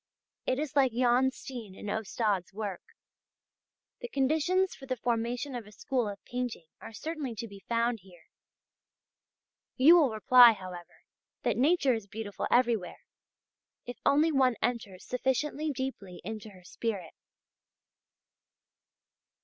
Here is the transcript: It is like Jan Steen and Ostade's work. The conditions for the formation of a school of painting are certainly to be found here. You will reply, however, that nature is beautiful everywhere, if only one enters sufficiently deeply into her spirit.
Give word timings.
It 0.47 0.57
is 0.57 0.75
like 0.75 0.93
Jan 0.93 1.29
Steen 1.29 1.75
and 1.77 1.87
Ostade's 1.87 2.51
work. 2.55 2.81
The 3.99 4.07
conditions 4.09 4.73
for 4.73 4.87
the 4.87 4.97
formation 4.97 5.53
of 5.53 5.67
a 5.67 5.71
school 5.71 6.09
of 6.09 6.25
painting 6.25 6.65
are 6.79 6.91
certainly 6.91 7.35
to 7.35 7.47
be 7.47 7.59
found 7.69 7.99
here. 7.99 8.23
You 9.75 9.97
will 9.97 10.09
reply, 10.09 10.53
however, 10.53 11.03
that 11.43 11.55
nature 11.55 11.93
is 11.93 12.07
beautiful 12.07 12.47
everywhere, 12.49 13.01
if 13.85 13.99
only 14.03 14.31
one 14.31 14.55
enters 14.59 15.05
sufficiently 15.05 15.69
deeply 15.69 16.19
into 16.23 16.49
her 16.49 16.63
spirit. 16.63 17.13